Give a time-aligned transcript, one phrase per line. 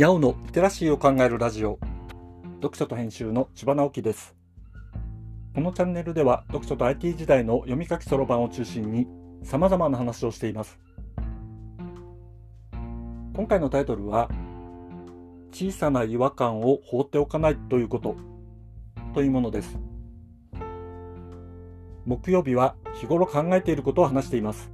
[0.00, 1.78] にゃおのリテラシーを考えるラジオ。
[2.62, 4.34] 読書と編集の千葉直樹です。
[5.54, 9.06] このチャンネルでは読書と IT 時代の読み書きそろばんを中心に
[9.42, 10.78] 様々な話をしています。
[13.34, 14.30] 今回のタイトルは
[15.52, 18.16] 小さな違和感を放っておかないということ。
[19.12, 19.78] というものです。
[22.06, 24.72] 木曜日は日頃考えていることを話しています。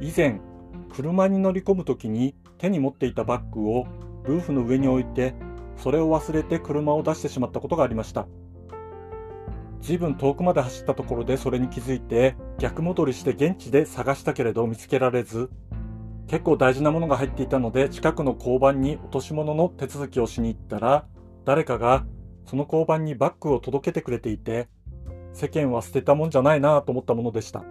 [0.00, 0.40] 以前
[0.88, 3.86] 車に乗り込む時に手に持っていたバッグを
[4.24, 5.34] ルーフの上に置いて
[5.76, 8.26] それを忘れて車を出してしまったことがありました。
[9.86, 15.48] 随分遠くまで走ったところでそれに気づいて逆戻りして現地で探したけれど見つけられず
[16.26, 21.06] 結構大事なものが入っていたので近くの交番に落とし物の手続きをしに行ったら
[21.44, 22.04] 誰かが
[22.46, 24.68] その交番にバッグを届けてくれていて
[25.32, 27.62] 世間は捨てたもんじゃないなと思ったものでした。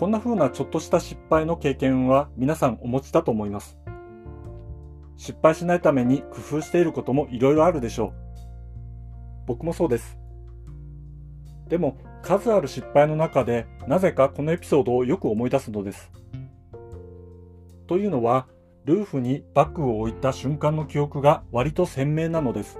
[0.00, 3.76] こんな風なちょっとした失敗の経験は皆さんお持ちだと思います。
[5.18, 8.12] 失敗しないために工夫していることもいろいろあるでしょう。
[9.46, 10.18] 僕もそうです。
[11.68, 16.10] でも数ある失敗の中でなぜかこのエピソードをよく思い出すのです。
[17.86, 18.46] というのは
[18.86, 22.78] ルーフにバッグを置いた瞬間の記憶が割と鮮明なのです。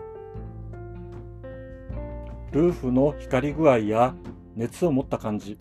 [2.52, 4.14] ルーフの光り具合や
[4.56, 5.58] 熱を持った感じ。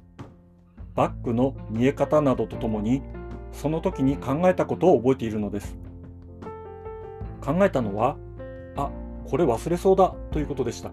[1.00, 3.02] バッグの見え方などとともに
[3.54, 5.78] その時に考えたことを覚えているのです。
[7.40, 8.18] 考えたのは
[8.76, 8.92] あ
[9.24, 10.92] これ忘れそうだということでした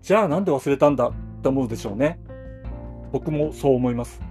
[0.00, 2.18] じゃあなんで忘れたんだって思うでしょうね。
[3.12, 4.22] 僕もそう思います。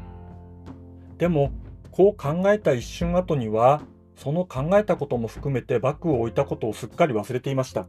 [1.19, 1.51] でも
[1.91, 3.83] こう考えた一瞬後には
[4.15, 7.85] その考えたことも含めてバッグを置いたことをすっかり忘れていました。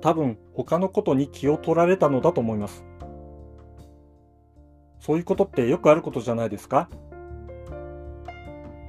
[0.00, 2.82] 多分他のことに気を取られたのだと思います。
[5.06, 6.88] そういうことってよくあることじゃないですか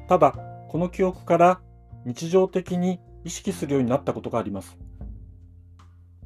[0.10, 0.34] ただ、
[0.68, 1.62] この記憶から
[2.06, 4.80] 日常的に意識するようになったことがあります。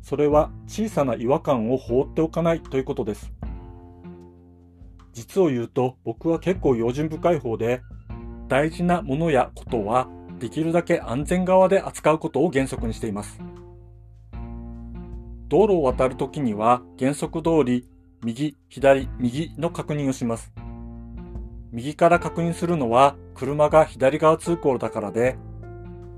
[0.01, 3.33] それは小さな違和感を放っておかないということです。
[5.11, 7.81] 実を言うと僕は結構用心深い方で
[8.47, 10.07] 大事なものやことは
[10.39, 13.41] できるだけ安全側で扱うことを原則にしています。
[15.49, 17.90] 道路を渡るときには原則通り
[18.23, 20.53] 右、左、右の確認をします。
[21.71, 25.37] 右から確認するのは車が左側通行だからで、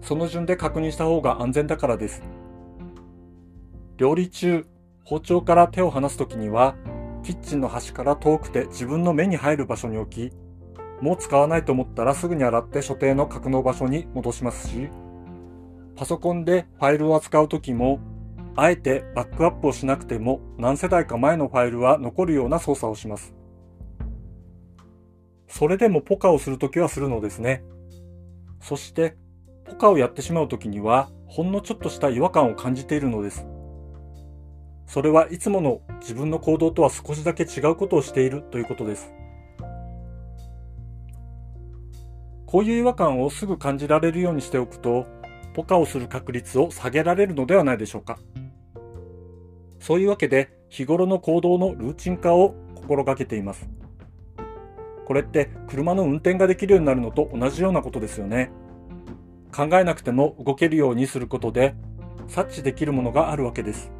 [0.02, 2.22] その順で確認した方が安全だからです。
[3.96, 4.66] 料理中、
[5.06, 6.75] 包丁から手を離すときには、
[7.24, 10.34] キッチンの端から遠くて自分の目に入る場所に置き、
[11.02, 14.90] もう使わないと思ったらすぐに洗って所定の格納場所に戻しますし、
[15.96, 18.00] パソコンでファイルを扱うときも
[18.56, 23.34] あえてバックアップをしなくても何世代か前のファイルは残るような操作をします。
[25.47, 27.64] それでもポカをするときはするのですね。
[28.59, 29.16] そして、
[29.66, 33.46] ポカをやってしまうときには、ほんのちょっとした違和感を感じているのです。
[34.88, 39.14] それはいつもの自分の行動とは少しだけ違うことをしているということです。
[42.46, 45.06] こういう違和感をすぐ感じられるようにしておくと、
[45.53, 48.18] ポカをする確率を下げられるのではないでしょうか。
[49.83, 53.67] そういうわけで日頃の行動のルーチン化を心がけています。
[55.05, 58.49] これって車の運転ができるようになるのと同じようなことですよね。
[59.53, 61.75] 考えなくても動けるようにすることで
[62.29, 63.91] 察知できるものがあるわけです。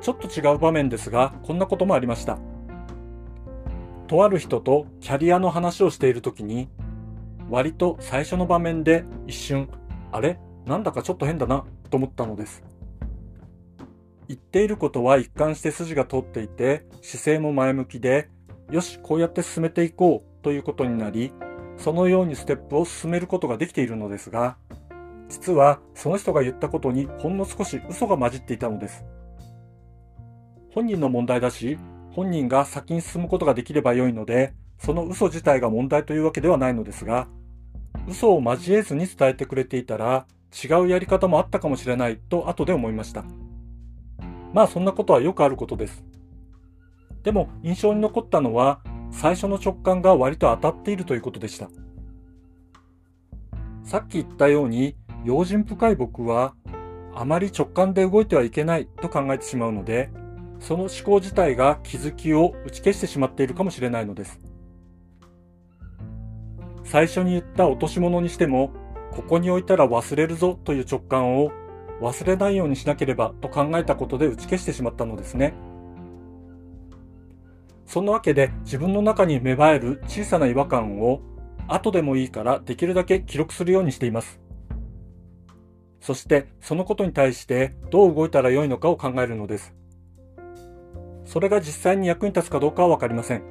[0.00, 2.40] ちょっと違う場面ですが、こんなこともありました。
[4.08, 6.68] とある人とキャリアの話をしているときに、
[7.48, 9.68] 割と最初の場面で一瞬、
[10.10, 10.40] あれ？
[10.66, 12.62] なんだかちょっと変だなと思ったのです。
[14.28, 18.30] 言っていることは一貫して筋が通っていて、姿勢も前向きで、
[18.70, 21.32] よし、こうやって進めていこうということになり、
[21.76, 24.56] そのようにステップを進めることができているのですが、
[25.28, 29.04] 実はその人が言ったことにほんの少し嘘が混じっていたのです。
[30.72, 31.78] 本人の問題だし、
[32.12, 37.28] 本人が先に進むことができればよいので、その嘘自体が問題というわけではないのですが、
[38.08, 40.26] 嘘を交えずに伝えてくれていたら、
[40.62, 43.24] 違うやり方もあったかもしれないと後で思いました。
[44.52, 46.04] まあそんなことはよくあることです。
[47.24, 48.80] でも印象に残ったのは、
[49.10, 51.68] 最初の直感が割と当たっているということでした。
[53.82, 56.54] さっき言ったように、用心深い僕は、
[57.14, 60.10] あまり直感で動いてはいけないと考えてしまうので、
[60.60, 64.40] その思考自体が気づきを打ち消してしまっているかもしれないのです。
[66.84, 68.70] 最初に言った落とし物にしても、
[69.14, 71.52] ここに置いたら忘れるぞという直感を
[72.00, 75.54] 忘れないようにしなければと考えたことで打ち消してしまったのですね。
[77.86, 81.20] そんなわけで自分の中に芽生える小さな違和感を
[81.68, 84.40] 後でもいいからできるだけ記録するようにしています。
[86.00, 89.74] そしてそのことに対してどう動いたらよいのかを考えるのです。
[91.24, 93.42] それが実際に役に立つかどうかはわかりません。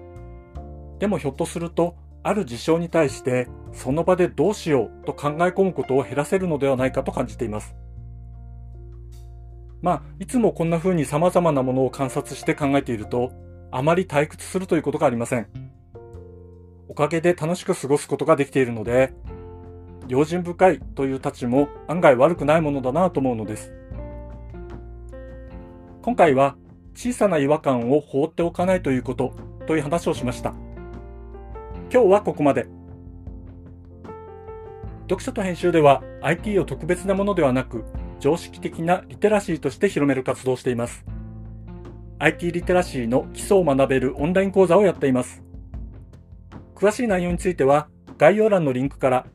[0.99, 7.75] でもひょっとすると、ある事象に対してその場でどうしようと考え込むことを減らせるのではないかと感じています。
[9.81, 13.33] まあ、いつもこんな風に様々なものを観察して考えていると、
[13.69, 15.47] あまり退屈するということがありません。
[16.87, 19.13] おかげで楽しく過ごすことができているので、
[20.07, 23.73] 用心深いというたちも案外悪くないものだなと思うのです。
[26.01, 26.55] 今回は
[26.95, 29.33] 小さな違和感を放っておかないということ
[29.67, 30.53] という話をしました。
[31.91, 32.67] 今日はここまで。
[35.03, 37.83] 読書と編集では IT を特別なものではなく
[38.19, 41.05] 常識的なリテラシーとして広める活動をしています。
[42.19, 45.43] IT リテラシーの基礎を学べるオンライン講座をやっています。
[46.73, 49.25] 詳しい内容については概要欄のリンクから、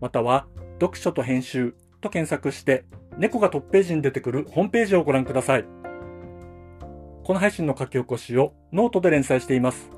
[0.00, 0.46] または
[0.80, 2.84] 読書と編集と検索して
[3.16, 5.64] 猫がトップページに出てくるホームページをご覧ください。
[7.24, 9.97] この配信の書き起こしをノートで連載しています。